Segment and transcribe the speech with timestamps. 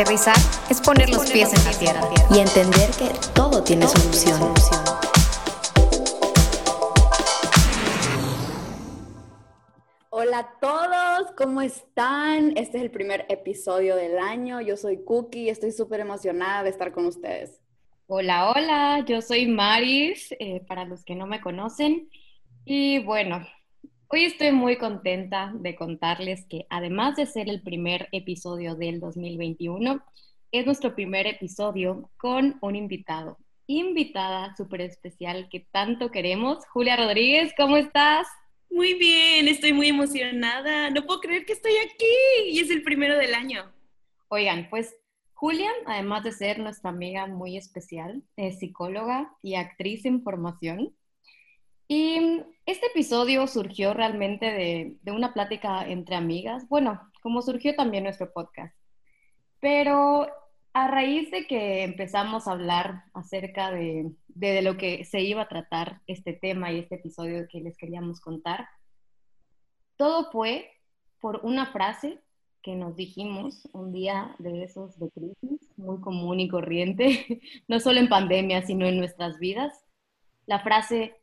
[0.00, 0.36] Aterrizar
[0.70, 2.00] es poner los pies en la tierra
[2.34, 4.40] y entender que todo tiene solución.
[10.08, 12.56] Hola a todos, ¿cómo están?
[12.56, 14.62] Este es el primer episodio del año.
[14.62, 17.60] Yo soy Cookie y estoy súper emocionada de estar con ustedes.
[18.06, 22.08] Hola, hola, yo soy Maris, eh, para los que no me conocen.
[22.64, 23.46] Y bueno,
[24.12, 30.04] Hoy estoy muy contenta de contarles que además de ser el primer episodio del 2021,
[30.50, 36.66] es nuestro primer episodio con un invitado, invitada súper especial que tanto queremos.
[36.72, 38.26] Julia Rodríguez, ¿cómo estás?
[38.68, 40.90] Muy bien, estoy muy emocionada.
[40.90, 43.72] No puedo creer que estoy aquí y es el primero del año.
[44.26, 44.92] Oigan, pues
[45.34, 50.96] Julia, además de ser nuestra amiga muy especial, es psicóloga y actriz en formación.
[51.86, 58.32] Y este episodio surgió realmente de, una plática entre amigas, bueno, como surgió también nuestro
[58.32, 58.74] podcast.
[59.60, 60.28] Pero
[60.72, 65.48] a raíz de que empezamos a hablar acerca de, de, lo que se iba a
[65.48, 68.68] tratar este tema y este episodio que les queríamos contar,
[69.96, 70.70] todo fue
[71.20, 72.20] por una frase
[72.62, 78.00] que nos dijimos un día de esos de crisis, muy común y corriente, no solo
[78.00, 79.84] en pandemia, sino en nuestras vidas.
[80.46, 81.19] La frase,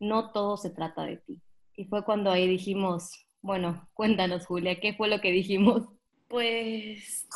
[0.00, 1.40] no todo se trata de ti.
[1.76, 5.82] Y fue cuando ahí dijimos, bueno, cuéntanos Julia, ¿qué fue lo que dijimos?
[6.28, 7.26] Pues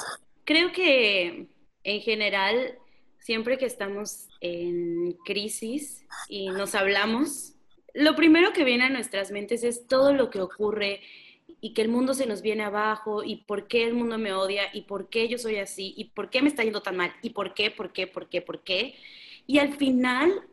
[0.45, 1.49] creo que
[1.85, 2.79] en general,
[3.19, 7.55] siempre que estamos en crisis y nos hablamos,
[7.95, 11.01] lo primero que viene a nuestras mentes es todo lo que ocurre
[11.61, 14.65] y que el mundo se nos viene abajo y por qué el mundo me odia
[14.73, 17.31] y por qué yo soy así y por qué me está yendo tan mal y
[17.31, 18.95] por qué, por qué, por qué, por qué.
[19.47, 20.49] Y al final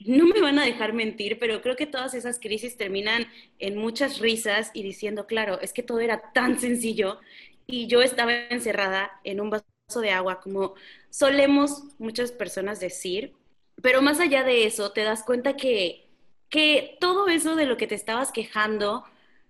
[0.00, 3.26] no me van a dejar mentir, pero creo que todas esas crisis terminan
[3.58, 7.20] en muchas risas y diciendo, claro, es que todo era tan sencillo
[7.66, 10.74] y yo estaba encerrada en un vaso de agua, como
[11.10, 13.34] solemos muchas personas decir,
[13.82, 16.08] pero más allá de eso, te das cuenta que,
[16.48, 19.04] que todo eso de lo que te estabas quejando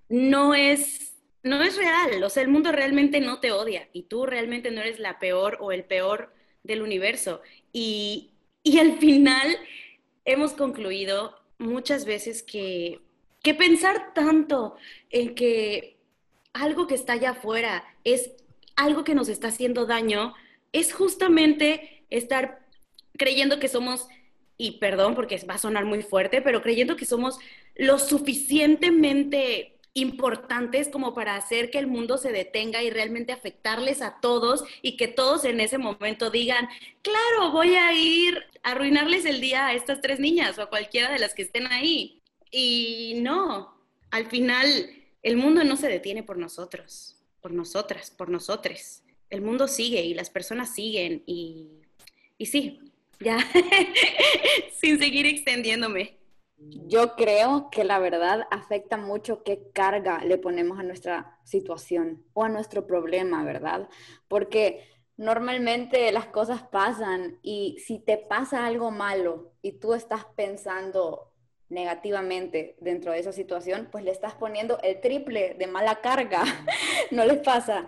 [0.09, 4.27] no es, no es real, o sea, el mundo realmente no te odia y tú
[4.27, 6.33] realmente no eres la peor o el peor
[6.63, 7.41] del universo.
[7.73, 8.31] Y,
[8.63, 9.57] y al final
[10.27, 13.01] hemos concluido muchas veces que,
[13.43, 14.77] que pensar tanto
[15.11, 15.97] en que
[16.53, 18.33] algo que está allá afuera es
[18.77, 20.35] algo que nos está haciendo daño,
[20.73, 22.67] es justamente estar
[23.17, 24.09] creyendo que somos,
[24.59, 27.39] y perdón porque va a sonar muy fuerte, pero creyendo que somos
[27.75, 34.21] lo suficientemente importantes como para hacer que el mundo se detenga y realmente afectarles a
[34.21, 36.69] todos y que todos en ese momento digan,
[37.01, 41.11] claro, voy a ir a arruinarles el día a estas tres niñas o a cualquiera
[41.11, 42.21] de las que estén ahí.
[42.51, 43.75] Y no,
[44.11, 44.91] al final
[45.23, 49.03] el mundo no se detiene por nosotros, por nosotras, por nosotres.
[49.31, 51.71] El mundo sigue y las personas siguen y,
[52.37, 52.81] y sí,
[53.19, 53.39] ya,
[54.79, 56.19] sin seguir extendiéndome.
[56.59, 62.45] Yo creo que la verdad afecta mucho qué carga le ponemos a nuestra situación o
[62.45, 63.89] a nuestro problema, ¿verdad?
[64.27, 64.83] Porque
[65.17, 71.33] normalmente las cosas pasan y si te pasa algo malo y tú estás pensando
[71.69, 76.43] negativamente dentro de esa situación, pues le estás poniendo el triple de mala carga.
[77.11, 77.87] ¿No les pasa?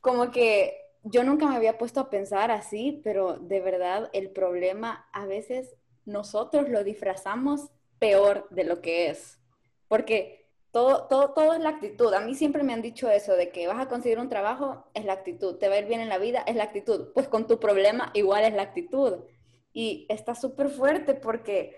[0.00, 5.08] Como que yo nunca me había puesto a pensar así, pero de verdad el problema
[5.12, 5.76] a veces
[6.06, 7.70] nosotros lo disfrazamos
[8.00, 9.38] peor de lo que es.
[9.86, 12.12] Porque todo, todo, todo es la actitud.
[12.14, 15.04] A mí siempre me han dicho eso, de que vas a conseguir un trabajo, es
[15.04, 15.56] la actitud.
[15.58, 17.12] Te va a ir bien en la vida, es la actitud.
[17.14, 19.24] Pues con tu problema igual es la actitud.
[19.72, 21.76] Y está súper fuerte porque,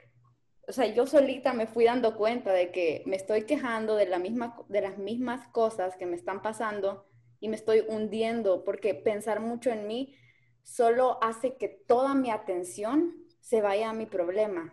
[0.66, 4.18] o sea, yo solita me fui dando cuenta de que me estoy quejando de, la
[4.18, 7.06] misma, de las mismas cosas que me están pasando
[7.40, 10.14] y me estoy hundiendo porque pensar mucho en mí
[10.62, 14.72] solo hace que toda mi atención se vaya a mi problema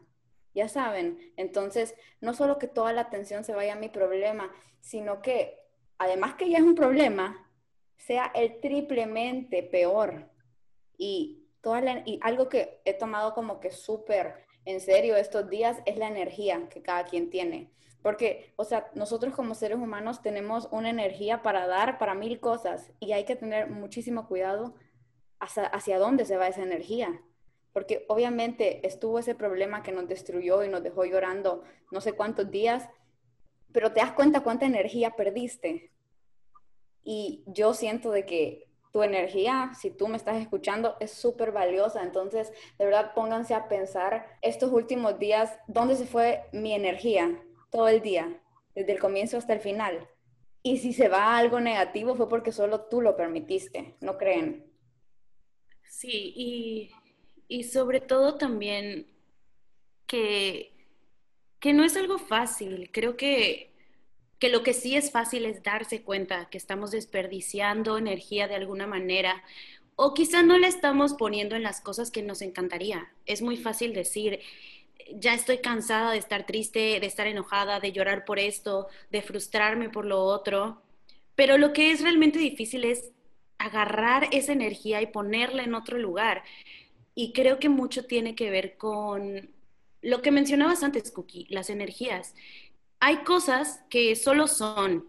[0.59, 4.51] ya saben, entonces no solo que toda la atención se vaya a mi problema,
[4.81, 5.57] sino que
[5.97, 7.49] además que ya es un problema,
[7.97, 10.29] sea el triplemente peor.
[10.97, 15.97] Y, toda y algo que he tomado como que súper en serio estos días es
[15.97, 17.71] la energía que cada quien tiene.
[18.01, 22.91] Porque, o sea, nosotros como seres humanos tenemos una energía para dar para mil cosas
[22.99, 24.75] y hay que tener muchísimo cuidado
[25.39, 27.21] hacia, hacia dónde se va esa energía
[27.79, 32.51] porque obviamente estuvo ese problema que nos destruyó y nos dejó llorando no sé cuántos
[32.51, 32.89] días,
[33.71, 35.89] pero te das cuenta cuánta energía perdiste.
[37.05, 42.03] Y yo siento de que tu energía, si tú me estás escuchando, es súper valiosa.
[42.03, 47.87] Entonces, de verdad, pónganse a pensar estos últimos días, ¿dónde se fue mi energía todo
[47.87, 48.41] el día,
[48.75, 50.05] desde el comienzo hasta el final?
[50.63, 54.69] Y si se va algo negativo fue porque solo tú lo permitiste, ¿no creen?
[55.89, 56.91] Sí, y,
[57.49, 59.07] y sobre todo también
[60.07, 60.71] que,
[61.59, 62.89] que no es algo fácil.
[62.93, 63.71] Creo que,
[64.39, 68.87] que lo que sí es fácil es darse cuenta que estamos desperdiciando energía de alguna
[68.87, 69.43] manera
[69.95, 73.11] o quizá no le estamos poniendo en las cosas que nos encantaría.
[73.25, 74.39] Es muy fácil decir,
[75.15, 79.89] ya estoy cansada de estar triste, de estar enojada, de llorar por esto, de frustrarme
[79.89, 80.81] por lo otro,
[81.35, 83.11] pero lo que es realmente difícil es
[83.57, 86.43] agarrar esa energía y ponerla en otro lugar.
[87.15, 89.49] Y creo que mucho tiene que ver con
[90.01, 92.35] lo que mencionabas antes, Cookie, las energías.
[92.99, 95.07] Hay cosas que solo son,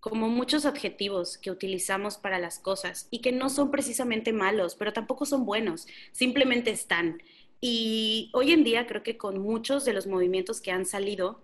[0.00, 4.92] como muchos adjetivos que utilizamos para las cosas y que no son precisamente malos, pero
[4.92, 7.22] tampoco son buenos, simplemente están.
[7.60, 11.40] Y hoy en día creo que con muchos de los movimientos que han salido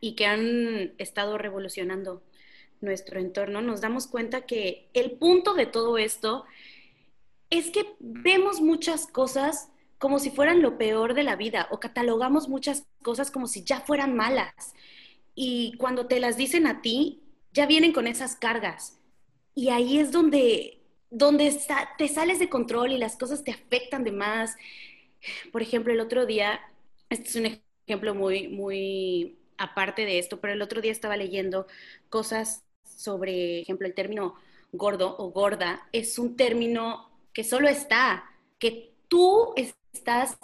[0.00, 2.22] y que han estado revolucionando
[2.82, 6.44] nuestro entorno, nos damos cuenta que el punto de todo esto
[7.52, 9.68] es que vemos muchas cosas
[9.98, 13.80] como si fueran lo peor de la vida o catalogamos muchas cosas como si ya
[13.80, 14.74] fueran malas.
[15.34, 17.20] Y cuando te las dicen a ti,
[17.52, 18.98] ya vienen con esas cargas.
[19.54, 21.54] Y ahí es donde, donde
[21.98, 24.56] te sales de control y las cosas te afectan de más.
[25.52, 26.58] Por ejemplo, el otro día,
[27.10, 31.66] este es un ejemplo muy, muy aparte de esto, pero el otro día estaba leyendo
[32.08, 34.36] cosas sobre, ejemplo, el término
[34.72, 38.24] gordo o gorda es un término que solo está,
[38.58, 40.38] que tú estás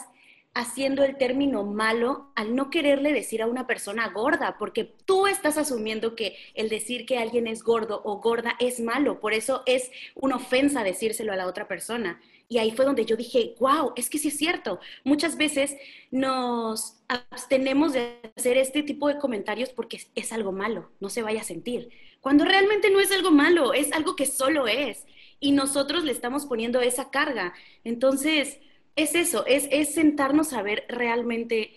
[0.55, 5.56] haciendo el término malo al no quererle decir a una persona gorda, porque tú estás
[5.56, 9.90] asumiendo que el decir que alguien es gordo o gorda es malo, por eso es
[10.17, 12.20] una ofensa decírselo a la otra persona.
[12.49, 14.81] Y ahí fue donde yo dije, wow, es que sí es cierto.
[15.05, 15.76] Muchas veces
[16.11, 21.43] nos abstenemos de hacer este tipo de comentarios porque es algo malo, no se vaya
[21.43, 21.91] a sentir.
[22.20, 25.05] Cuando realmente no es algo malo, es algo que solo es.
[25.40, 27.55] Y nosotros le estamos poniendo esa carga.
[27.85, 28.58] Entonces,
[28.96, 31.73] es eso, es, es sentarnos a ver realmente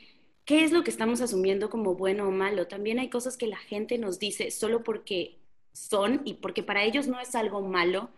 [0.46, 2.68] qué es lo que estamos asumiendo como bueno o malo.
[2.68, 5.38] También hay cosas que la gente nos dice solo porque
[5.74, 8.10] son y porque para ellos no es algo malo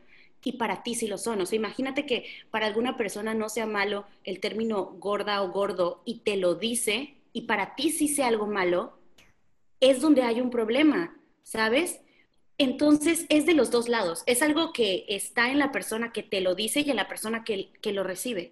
[0.43, 1.41] y para ti sí lo son.
[1.41, 6.01] O sea, imagínate que para alguna persona no sea malo el término gorda o gordo
[6.05, 8.97] y te lo dice y para ti sí sea algo malo,
[9.79, 12.01] es donde hay un problema, ¿sabes?
[12.57, 14.23] Entonces es de los dos lados.
[14.25, 17.43] Es algo que está en la persona que te lo dice y en la persona
[17.43, 18.51] que, que lo recibe.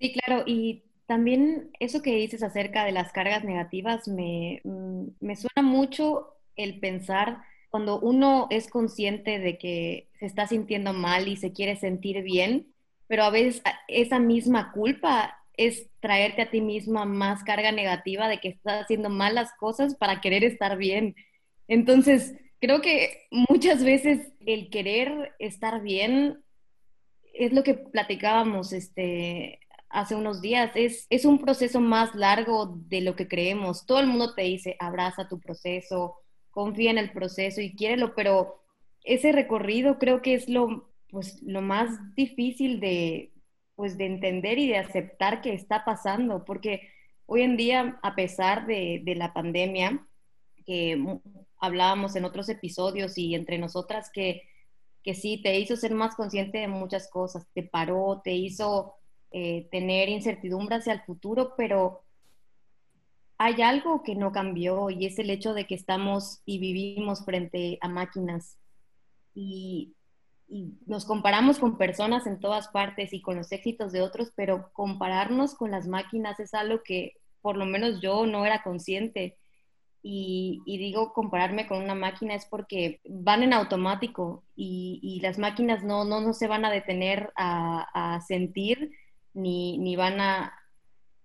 [0.00, 5.36] Sí, claro, y también eso que dices acerca de las cargas negativas me, mm, me
[5.36, 11.36] suena mucho el pensar cuando uno es consciente de que se está sintiendo mal y
[11.36, 12.72] se quiere sentir bien,
[13.08, 18.38] pero a veces esa misma culpa es traerte a ti misma más carga negativa de
[18.40, 21.16] que estás haciendo malas cosas para querer estar bien.
[21.66, 26.42] Entonces, creo que muchas veces el querer estar bien
[27.34, 30.72] es lo que platicábamos este, hace unos días.
[30.74, 33.86] Es, es un proceso más largo de lo que creemos.
[33.86, 36.16] Todo el mundo te dice, abraza tu proceso,
[36.50, 38.62] confía en el proceso y quiérelo, pero
[39.04, 43.32] ese recorrido creo que es lo, pues, lo más difícil de,
[43.76, 46.88] pues, de entender y de aceptar que está pasando, porque
[47.26, 50.04] hoy en día, a pesar de, de la pandemia,
[50.66, 51.20] que
[51.60, 54.42] hablábamos en otros episodios y entre nosotras, que,
[55.02, 58.94] que sí, te hizo ser más consciente de muchas cosas, te paró, te hizo
[59.30, 62.02] eh, tener incertidumbre hacia el futuro, pero
[63.38, 67.78] hay algo que no cambió y es el hecho de que estamos y vivimos frente
[67.80, 68.58] a máquinas
[69.34, 69.94] y,
[70.86, 75.54] nos comparamos con personas en todas partes y con los éxitos de otros, pero compararnos
[75.54, 79.36] con las máquinas es algo que por lo menos yo no era consciente.
[80.02, 86.04] Y, digo compararme con una máquina es porque van en automático y, las máquinas no,
[86.04, 88.92] no, no, se van a detener a, sentir
[89.34, 90.54] ni, van a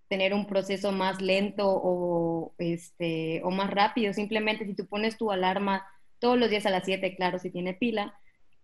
[0.08, 4.12] tener un proceso más lento o, este, o más rápido.
[4.12, 5.86] Simplemente si tú pones tu alarma
[6.18, 8.18] todos los días a las 7, claro, si tiene pila,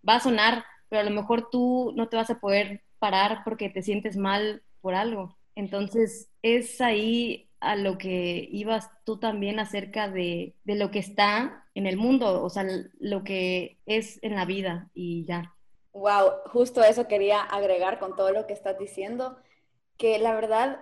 [0.06, 3.68] va a sonar, pero a lo mejor tú no te vas a poder parar porque
[3.70, 5.36] te sientes mal por algo.
[5.54, 11.66] Entonces, es ahí a lo que ibas tú también acerca de, de lo que está
[11.74, 12.66] en el mundo, o sea,
[12.98, 15.54] lo que es en la vida y ya.
[15.92, 19.36] Wow, justo eso quería agregar con todo lo que estás diciendo,
[19.96, 20.80] que la verdad,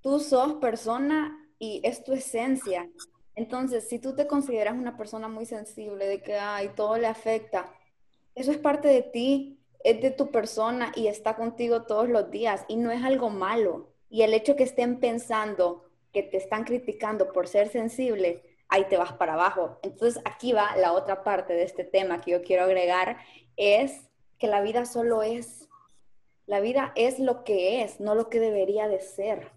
[0.00, 2.88] tú sos persona y es tu esencia.
[3.34, 7.72] Entonces, si tú te consideras una persona muy sensible, de que ay, todo le afecta,
[8.34, 12.64] eso es parte de ti, es de tu persona y está contigo todos los días
[12.68, 13.88] y no es algo malo.
[14.10, 18.96] Y el hecho que estén pensando que te están criticando por ser sensible, ahí te
[18.96, 19.78] vas para abajo.
[19.82, 23.18] Entonces, aquí va la otra parte de este tema que yo quiero agregar,
[23.56, 25.68] es que la vida solo es.
[26.46, 29.52] La vida es lo que es, no lo que debería de ser.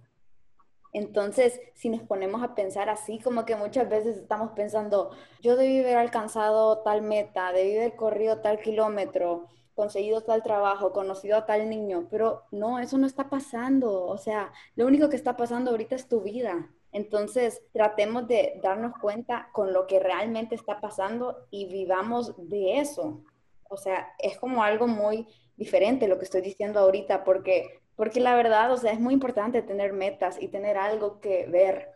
[0.93, 5.79] Entonces, si nos ponemos a pensar así, como que muchas veces estamos pensando, yo debí
[5.79, 11.69] haber alcanzado tal meta, debí haber corrido tal kilómetro, conseguido tal trabajo, conocido a tal
[11.69, 14.05] niño, pero no, eso no está pasando.
[14.05, 16.69] O sea, lo único que está pasando ahorita es tu vida.
[16.91, 23.21] Entonces, tratemos de darnos cuenta con lo que realmente está pasando y vivamos de eso.
[23.69, 25.27] O sea, es como algo muy
[25.57, 29.61] diferente lo que estoy diciendo ahorita, porque, porque la verdad, o sea, es muy importante
[29.61, 31.89] tener metas y tener algo que ver,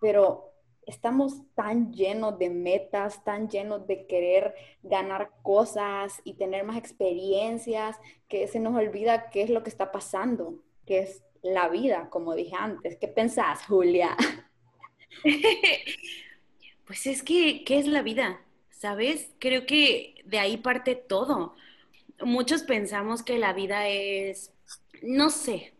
[0.00, 0.49] pero
[0.90, 7.96] estamos tan llenos de metas, tan llenos de querer ganar cosas y tener más experiencias,
[8.28, 12.34] que se nos olvida qué es lo que está pasando, que es la vida, como
[12.34, 12.96] dije antes.
[12.96, 14.16] ¿Qué pensás, Julia?
[16.86, 18.40] pues es que, ¿qué es la vida?
[18.70, 19.30] ¿Sabes?
[19.38, 21.54] Creo que de ahí parte todo.
[22.20, 24.52] Muchos pensamos que la vida es,
[25.02, 25.72] no sé,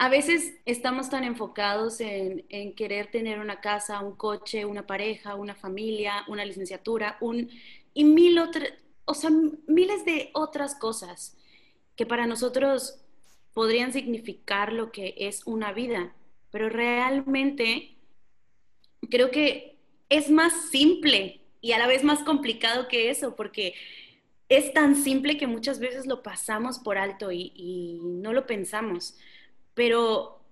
[0.00, 5.54] a veces estamos tan enfocados en, querer tener una casa, un coche, una pareja, una
[5.54, 7.50] familia, una licenciatura, un,
[7.92, 8.72] y mil otras,
[9.04, 9.28] o sea,
[9.66, 11.36] miles de otras cosas
[11.96, 12.98] que para nosotros
[13.52, 16.14] podrían significar lo que es una vida,
[16.50, 17.94] pero realmente
[19.10, 19.76] creo que
[20.08, 23.74] es más simple y a la vez más complicado que eso, porque
[24.48, 29.18] es tan simple que muchas veces lo pasamos por alto y no lo pensamos,
[29.80, 30.44] pero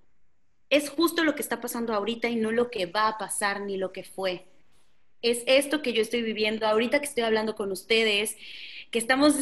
[0.71, 3.77] es justo lo que está pasando ahorita y no lo que va a pasar ni
[3.77, 4.47] lo que fue.
[5.21, 8.39] Es esto que yo estoy viviendo ahorita que estoy hablando con ustedes,
[8.91, 9.35] que estamos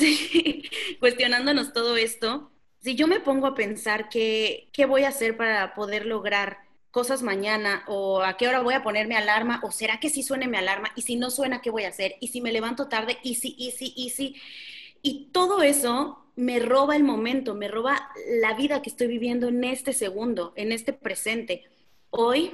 [0.98, 2.50] cuestionándonos todo esto
[2.80, 6.58] si yo me pongo a pensar qué, qué voy a hacer para poder lograr
[6.90, 10.48] cosas mañana o a qué hora voy a ponerme alarma o será que sí suene
[10.48, 12.16] mi alarma y si no suena, ¿qué voy a hacer?
[12.18, 14.34] Y si me levanto tarde, y si, y si, y si.
[15.00, 19.64] Y todo eso me roba el momento, me roba la vida que estoy viviendo en
[19.64, 21.64] este segundo, en este presente.
[22.10, 22.52] Hoy,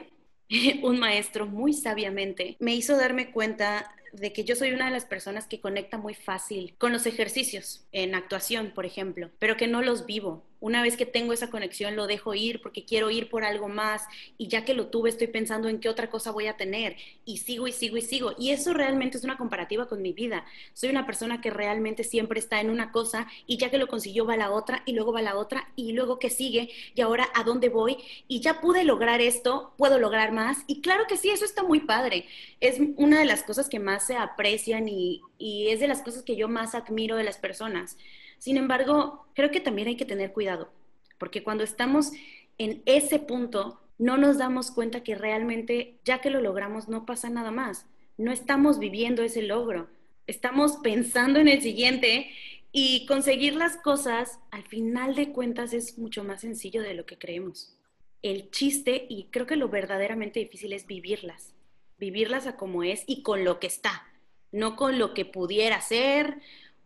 [0.83, 5.05] un maestro muy sabiamente me hizo darme cuenta de que yo soy una de las
[5.05, 9.83] personas que conecta muy fácil con los ejercicios en actuación, por ejemplo, pero que no
[9.83, 10.45] los vivo.
[10.63, 14.05] Una vez que tengo esa conexión lo dejo ir porque quiero ir por algo más
[14.39, 17.39] y ya que lo tuve estoy pensando en qué otra cosa voy a tener y
[17.39, 18.35] sigo y sigo y sigo.
[18.39, 20.45] Y eso realmente es una comparativa con mi vida.
[20.73, 24.25] Soy una persona que realmente siempre está en una cosa y ya que lo consiguió
[24.25, 27.01] va a la otra y luego va a la otra y luego que sigue y
[27.01, 27.97] ahora a dónde voy
[28.29, 30.59] y ya pude lograr esto, puedo lograr más.
[30.69, 32.27] Y claro que sí, eso está muy padre.
[32.61, 36.23] Es una de las cosas que más se aprecian y, y es de las cosas
[36.23, 37.97] que yo más admiro de las personas
[38.43, 40.69] sin embargo, creo que también hay que tener cuidado,
[41.17, 42.11] porque cuando estamos
[42.59, 47.31] en ese punto, no nos damos cuenta que realmente, ya que lo logramos, no pasa
[47.31, 47.87] nada más.
[48.19, 49.91] No estamos viviendo ese logro.
[50.27, 52.33] Estamos pensando en el siguiente
[52.73, 57.19] y conseguir las cosas, al final de cuentas, es mucho más sencillo de lo que
[57.19, 57.77] creemos.
[58.23, 61.55] El chiste, y creo que lo verdaderamente difícil es vivirlas,
[61.97, 64.05] vivirlas a como es y con lo que está,
[64.51, 66.41] no con lo que pudiera ser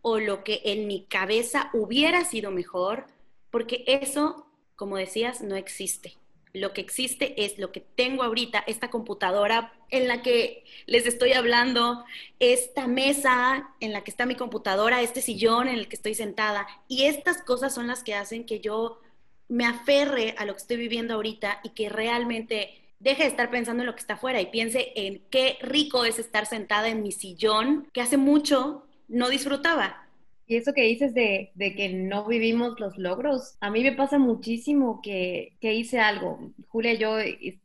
[0.07, 3.07] o lo que en mi cabeza hubiera sido mejor,
[3.51, 4.47] porque eso,
[4.77, 6.15] como decías, no existe.
[6.53, 11.33] Lo que existe es lo que tengo ahorita, esta computadora en la que les estoy
[11.33, 12.05] hablando,
[12.39, 16.65] esta mesa en la que está mi computadora, este sillón en el que estoy sentada.
[16.87, 19.01] Y estas cosas son las que hacen que yo
[19.49, 23.83] me aferre a lo que estoy viviendo ahorita y que realmente deje de estar pensando
[23.83, 27.11] en lo que está afuera y piense en qué rico es estar sentada en mi
[27.11, 30.07] sillón, que hace mucho no disfrutaba.
[30.49, 35.01] Y eso que dices de, que no vivimos los logros, a mí me pasa muchísimo
[35.01, 36.53] que, que hice algo.
[36.69, 37.17] Julia y yo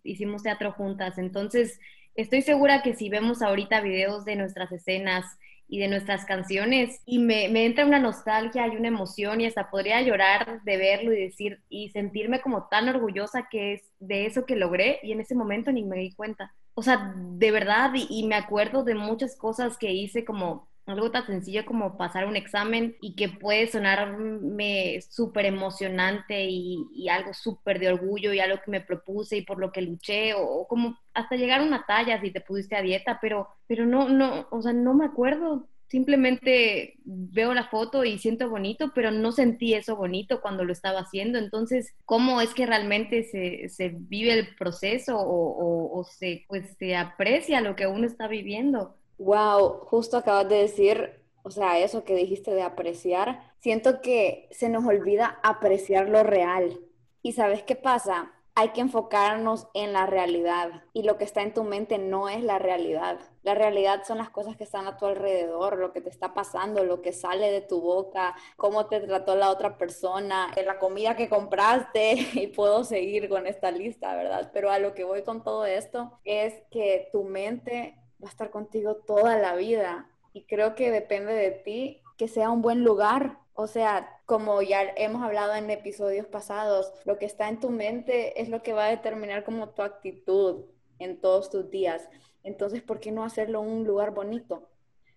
[0.03, 1.79] hicimos teatro juntas, entonces
[2.17, 5.25] estoy segura que si vemos ahorita videos de nuestras escenas
[5.69, 9.71] y de nuestras canciones y me, me, entra una nostalgia y una emoción y hasta
[9.71, 14.45] podría llorar de verlo y decir y sentirme como tan orgullosa que es de eso
[14.45, 16.53] que logré y en ese momento ni me di cuenta.
[16.75, 21.27] O sea, de verdad y me acuerdo de muchas cosas que hice como algo tan
[21.27, 27.89] sencillo como pasar un examen y que puede sonarme súper emocionante y, algo súper de
[27.89, 31.61] orgullo y algo que me propuse y por lo que luché o, como hasta llegar
[31.61, 34.95] a una talla si te pusiste a dieta, pero, pero no, no, o sea, no
[34.95, 35.69] me acuerdo.
[35.89, 41.01] Simplemente veo la foto y siento bonito, pero no sentí eso bonito cuando lo estaba
[41.01, 41.39] haciendo.
[41.39, 46.97] Entonces, ¿cómo es que realmente se, se vive el proceso o, o, se, pues, se
[46.97, 48.97] aprecia lo que uno está viviendo?
[49.25, 54.69] Wow, justo acabas de decir, o sea, eso que dijiste de apreciar, siento que se
[54.69, 56.81] nos olvida apreciar lo real.
[57.23, 58.33] ¿Y sabes qué pasa?
[58.55, 62.43] hay que enfocarnos en la realidad y lo que está en tu mente no es
[62.43, 63.19] la realidad.
[63.43, 66.85] La realidad son las cosas que están a tu alrededor, lo que te está pasando,
[66.85, 71.31] lo que sale de tu boca, cómo te trató la otra persona, la comida que
[71.31, 74.51] compraste y puedo seguir con esta lista, ¿verdad?
[74.53, 78.51] Pero a lo que voy con todo esto es que tu mente va a estar
[78.51, 83.43] contigo toda la vida y creo que depende de ti que sea un buen lugar
[83.55, 88.41] o sea, como ya hemos hablado en episodios pasados, lo que está en tu mente
[88.41, 90.65] es lo que va a determinar como tu actitud
[90.99, 92.09] en todos tus días.
[92.43, 94.71] Entonces, ¿por qué no hacerlo un lugar bonito?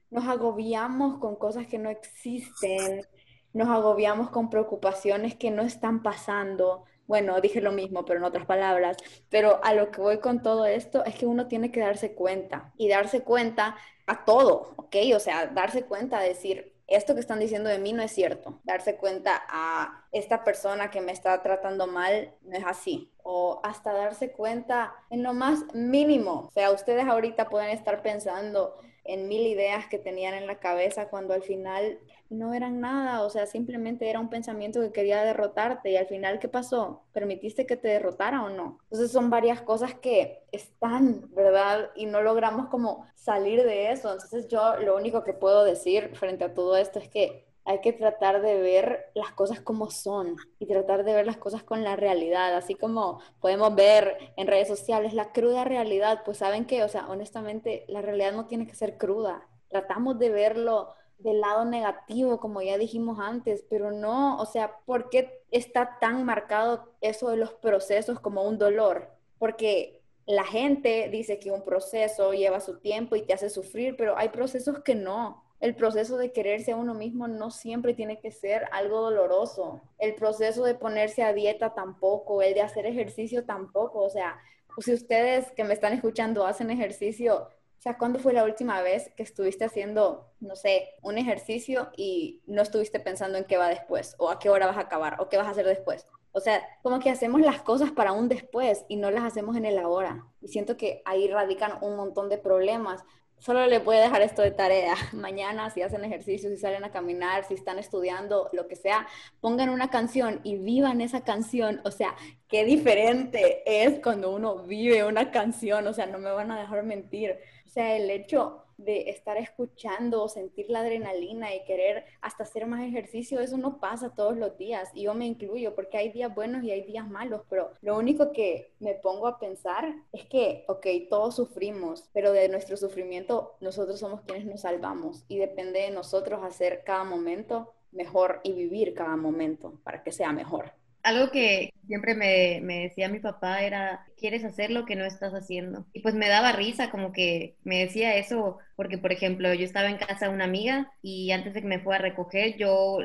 [0.10, 3.06] Nos agobiamos con cosas que no existen,
[3.54, 6.84] nos agobiamos con preocupaciones que no están pasando.
[7.08, 8.98] Bueno, dije lo mismo, pero en otras palabras.
[9.30, 12.74] Pero a lo que voy con todo esto es que uno tiene que darse cuenta
[12.78, 14.96] y darse cuenta a todo, ¿ok?
[15.16, 18.60] O sea, darse cuenta, decir, esto que están diciendo de mí no es cierto.
[18.64, 23.12] Darse cuenta a esta persona que me está tratando mal no es así.
[23.24, 26.48] O hasta darse cuenta en lo más mínimo.
[26.48, 31.10] O sea, ustedes ahorita pueden estar pensando en mil ideas que tenían en la cabeza
[31.10, 35.92] cuando al final no eran nada, o sea, simplemente era un pensamiento que quería derrotarte
[35.92, 37.04] y al final, ¿qué pasó?
[37.14, 38.80] ¿Permitiste que te derrotara o no?
[38.86, 41.92] Entonces son varias cosas que están, ¿verdad?
[41.96, 44.12] Y no logramos como salir de eso.
[44.12, 47.94] Entonces yo lo único que puedo decir frente a todo esto es que hay que
[47.94, 51.96] tratar de ver las cosas como son y tratar de ver las cosas con la
[51.96, 56.88] realidad, así como podemos ver en redes sociales la cruda realidad, pues saben que, o
[56.88, 59.48] sea, honestamente, la realidad no tiene que ser cruda.
[59.70, 65.10] Tratamos de verlo del lado negativo, como ya dijimos antes, pero no, o sea, ¿por
[65.10, 69.10] qué está tan marcado eso de los procesos como un dolor?
[69.40, 74.18] Porque la gente dice que un proceso lleva su tiempo y te hace sufrir, pero
[74.18, 75.45] hay procesos que no.
[75.60, 79.82] El proceso de quererse a uno mismo no siempre tiene que ser algo doloroso.
[79.98, 84.02] El proceso de ponerse a dieta tampoco, el de hacer ejercicio tampoco.
[84.02, 84.38] O sea,
[84.80, 89.12] si ustedes que me están escuchando hacen ejercicio, o sea, ¿cuándo fue la última vez
[89.16, 94.16] que estuviste haciendo, no sé, un ejercicio y no estuviste pensando en qué va después?
[94.18, 95.22] ¿O a qué hora vas a acabar?
[95.22, 96.08] ¿O qué vas a hacer después?
[96.32, 99.66] O sea, como que hacemos las cosas para un después y no las hacemos en
[99.66, 100.26] el ahora.
[100.42, 103.04] Y siento que ahí radican un montón de problemas.
[103.38, 104.96] Solo le voy a dejar esto de tarea.
[105.14, 109.08] Mañana, si hacen ejercicio, si salen a caminar, si están estudiando, lo que sea,
[109.40, 111.82] pongan una canción y vivan esa canción.
[111.84, 112.16] O sea,
[112.48, 115.86] qué diferente es cuando uno vive una canción.
[115.88, 117.38] O sea, no me van a dejar mentir
[117.76, 123.40] sea, el hecho de estar escuchando, sentir la adrenalina y querer hasta hacer más ejercicio,
[123.40, 124.90] eso no pasa todos los días.
[124.94, 128.32] Y yo me incluyo porque hay días buenos y hay días malos, pero lo único
[128.32, 134.00] que me pongo a pensar es que, ok, todos sufrimos, pero de nuestro sufrimiento nosotros
[134.00, 139.16] somos quienes nos salvamos y depende de nosotros hacer cada momento mejor y vivir cada
[139.16, 140.74] momento para que sea mejor
[141.06, 145.34] algo que siempre me, me, decía mi papá era, quieres hacer lo que no estás
[145.34, 145.86] haciendo.
[145.94, 149.90] Y pues me daba risa, como que me decía eso, porque por ejemplo, yo estaba
[149.90, 152.98] en casa de una amiga y antes de que me fuera a recoger, yo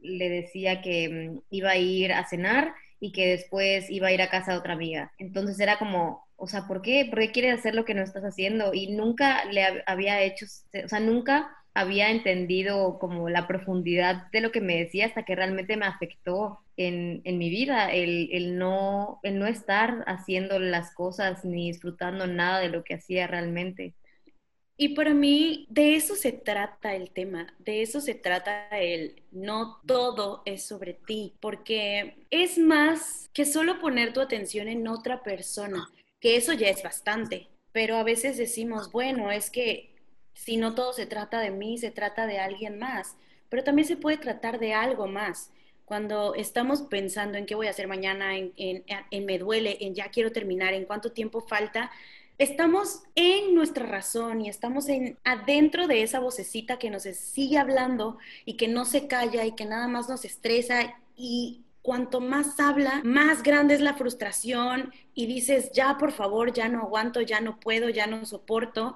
[0.00, 4.22] le decía que mm, iba a ir a cenar y que después iba a ir
[4.22, 5.12] a casa de otra amiga.
[5.18, 7.06] Entonces era como, o sea, ¿por qué?
[7.08, 8.74] ¿Por qué quieres hacer lo que no estás haciendo?
[8.74, 10.46] Y nunca le había hecho,
[10.84, 15.36] o sea, nunca había entendido como la profundidad de lo que me decía hasta que
[15.36, 21.66] realmente me afectó en, mi vida, el, no, el no estar haciendo las cosas ni
[21.70, 23.92] disfrutando nada de lo que hacía realmente.
[24.78, 29.82] Y para mí de eso se trata el tema, de eso se trata el no
[29.86, 35.90] todo es sobre ti, porque es más que solo poner tu atención en otra persona,
[36.20, 39.95] que eso ya es bastante, pero a veces decimos, bueno, es que
[40.36, 43.16] si no todo se trata de mí, se trata de alguien más,
[43.48, 45.50] pero también se puede tratar de algo más.
[45.86, 50.10] Cuando estamos pensando en qué voy a hacer mañana, en, en, me duele, en ya
[50.10, 51.90] quiero terminar, en cuánto tiempo falta,
[52.36, 58.18] estamos en nuestra razón y estamos en, adentro de esa vocecita que nos sigue hablando
[58.44, 61.00] y que no se calla y que nada más nos estresa.
[61.16, 66.68] Y cuanto más habla, más grande es la frustración y dices, ya por favor, ya
[66.68, 68.94] no aguanto, ya no puedo, ya no soporto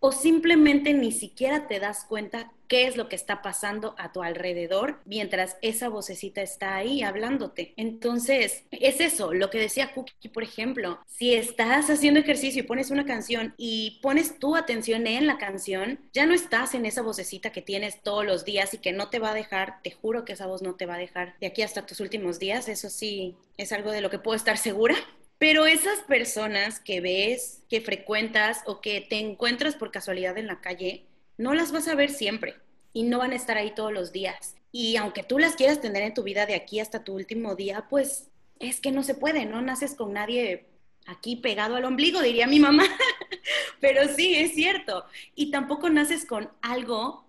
[0.00, 4.22] o simplemente ni siquiera te das cuenta qué es lo que está pasando a tu
[4.22, 7.74] alrededor mientras esa vocecita está ahí hablándote.
[7.76, 12.90] Entonces, es eso, lo que decía Cookie, por ejemplo, si estás haciendo ejercicio y pones
[12.90, 17.50] una canción y pones tu atención en la canción, ya no estás en esa vocecita
[17.50, 20.34] que tienes todos los días y que no te va a dejar, te juro que
[20.34, 23.34] esa voz no te va a dejar de aquí hasta tus últimos días, eso sí,
[23.56, 24.94] es algo de lo que puedo estar segura.
[25.40, 30.60] Pero esas personas que ves, que frecuentas o que te encuentras por casualidad en la
[30.60, 31.06] calle,
[31.38, 32.56] no las vas a ver siempre
[32.92, 34.54] y no van a estar ahí todos los días.
[34.70, 37.86] Y aunque tú las quieras tener en tu vida de aquí hasta tu último día,
[37.88, 40.66] pues es que no se puede, no naces con nadie
[41.06, 42.84] aquí pegado al ombligo, diría mi mamá,
[43.80, 45.06] pero sí, es cierto.
[45.34, 47.24] Y tampoco naces con algo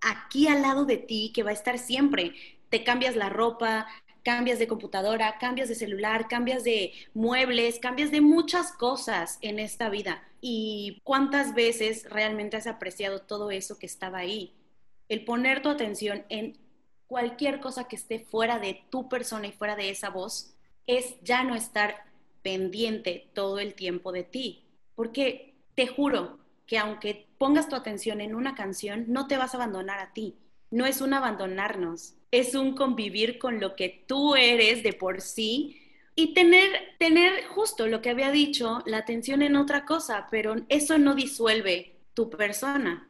[0.00, 2.34] aquí al lado de ti que va a estar siempre.
[2.68, 3.86] Te cambias la ropa,
[4.24, 9.90] cambias de computadora, cambias de celular, cambias de muebles, cambias de muchas cosas en esta
[9.90, 10.24] vida.
[10.40, 14.54] ¿Y cuántas veces realmente has apreciado todo eso que estaba ahí?
[15.08, 16.58] El poner tu atención en
[17.06, 20.54] cualquier cosa que esté fuera de tu persona y fuera de esa voz
[20.86, 22.04] es ya no estar
[22.42, 24.64] pendiente todo el tiempo de ti.
[24.94, 29.58] Porque te juro que aunque pongas tu atención en una canción, no te vas a
[29.58, 30.34] abandonar a ti.
[30.70, 35.80] No es un abandonarnos, es un convivir con lo que tú eres de por sí
[36.16, 40.98] y tener, tener justo lo que había dicho, la atención en otra cosa, pero eso
[40.98, 43.08] no disuelve tu persona.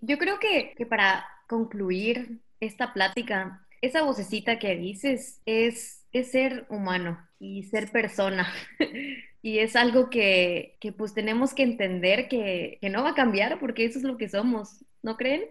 [0.00, 6.66] Yo creo que, que para concluir esta plática, esa vocecita que dices es, es ser
[6.68, 8.50] humano y ser persona.
[9.42, 13.58] y es algo que, que, pues tenemos que entender que, que no va a cambiar
[13.58, 15.44] porque eso es lo que somos, ¿no creen?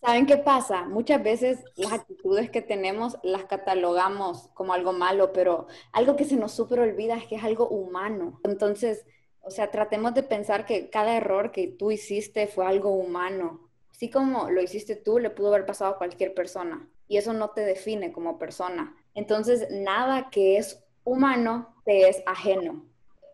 [0.00, 0.84] ¿Saben qué pasa?
[0.84, 6.36] Muchas veces las actitudes que tenemos las catalogamos como algo malo, pero algo que se
[6.36, 8.40] nos súper olvida es que es algo humano.
[8.44, 9.04] Entonces,
[9.40, 13.68] o sea, tratemos de pensar que cada error que tú hiciste fue algo humano.
[13.90, 16.88] Así como lo hiciste tú, le pudo haber pasado a cualquier persona.
[17.08, 18.94] Y eso no te define como persona.
[19.14, 22.84] Entonces, nada que es humano te es ajeno.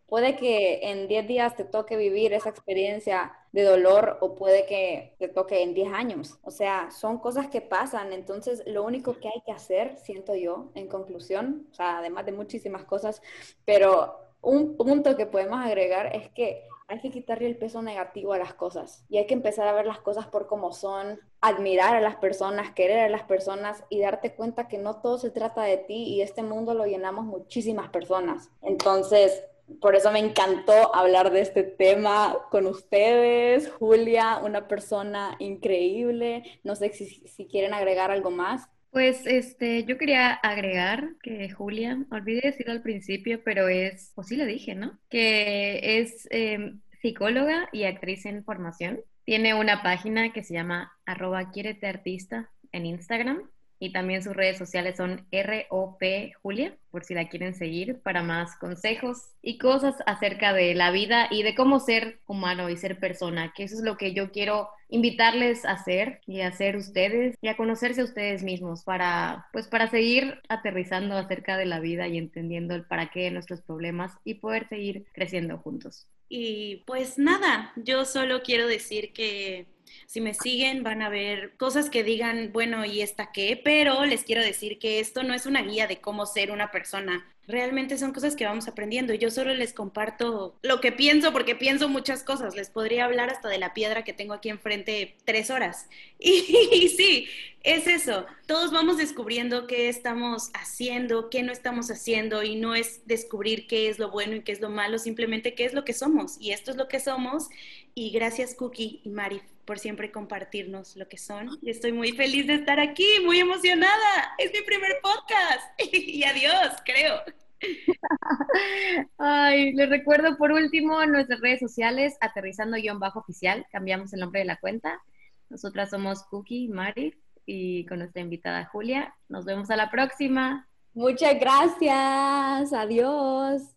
[0.06, 5.14] Puede que en 10 días te toque vivir esa experiencia de dolor o puede que
[5.20, 6.38] te toque en 10 años.
[6.42, 8.12] O sea, son cosas que pasan.
[8.12, 12.32] Entonces, lo único que hay que hacer, siento yo, en conclusión, o sea, además de
[12.32, 13.22] muchísimas cosas,
[13.64, 18.38] pero un punto que podemos agregar es que hay que quitarle el peso negativo a
[18.38, 22.00] las cosas y hay que empezar a ver las cosas por cómo son, admirar a
[22.00, 25.76] las personas, querer a las personas y darte cuenta que no todo se trata de
[25.76, 28.50] ti y este mundo lo llenamos muchísimas personas.
[28.62, 29.44] Entonces,
[29.80, 33.70] por eso me encantó hablar de este tema con ustedes.
[33.70, 36.42] Julia, una persona increíble.
[36.62, 38.68] No sé si, quieren agregar algo más.
[38.90, 44.36] Pues este, yo quería agregar que Julia, olvidé decirlo al principio, pero es, o sí
[44.36, 44.98] lo dije, ¿no?
[45.08, 49.00] Que es em, psicóloga y actriz en formación.
[49.24, 51.50] Tiene una página que se llama arroba
[51.82, 53.50] artista en Instagram
[53.84, 56.02] y también sus redes sociales son ROP
[56.40, 61.28] Julia, por si la quieren seguir para más consejos y cosas acerca de la vida
[61.30, 64.70] y de cómo ser humano y ser persona, que eso es lo que yo quiero
[64.88, 69.66] invitarles a hacer y a hacer ustedes y a conocerse a ustedes mismos para pues
[69.66, 74.12] para seguir aterrizando acerca de la vida y entendiendo el para qué de nuestros problemas
[74.24, 76.06] y poder seguir creciendo juntos.
[76.30, 79.73] Y pues nada, yo solo quiero decir que
[80.06, 83.60] si me siguen van a ver cosas que digan, bueno, ¿y esta qué?
[83.62, 87.24] Pero les quiero decir que esto no es una guía de cómo ser una persona.
[87.46, 89.12] Realmente son cosas que vamos aprendiendo.
[89.12, 92.54] Yo solo les comparto lo que pienso porque pienso muchas cosas.
[92.54, 95.88] Les podría hablar hasta de la piedra que tengo aquí enfrente tres horas.
[96.18, 97.28] Y, sí,
[97.62, 98.24] es eso.
[98.46, 103.88] Todos vamos descubriendo qué estamos haciendo, qué no estamos haciendo y no es descubrir qué
[103.88, 106.36] es lo bueno y qué es lo malo, simplemente qué es lo que somos.
[106.40, 107.48] Y esto es lo que somos.
[107.94, 111.48] Y gracias Cookie y Mari por siempre compartirnos lo que son.
[111.62, 114.34] Y estoy muy feliz de estar aquí, muy emocionada.
[114.38, 115.80] Es mi primer podcast.
[115.92, 117.20] y adiós, creo.
[119.18, 124.56] Ay, les recuerdo por último en nuestras redes sociales, aterrizando-oficial, cambiamos el nombre de la
[124.56, 125.02] cuenta.
[125.48, 127.14] Nosotras somos Cookie, Mari
[127.46, 129.14] y con nuestra invitada Julia.
[129.28, 130.68] Nos vemos a la próxima.
[130.94, 132.72] Muchas gracias.
[132.72, 133.73] Adiós.